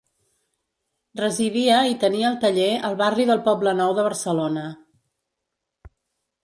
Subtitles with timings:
[1.19, 4.67] Residia i tenia el taller al barri del Poblenou de Barcelona.